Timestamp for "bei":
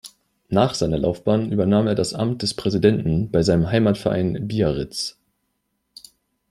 3.29-3.43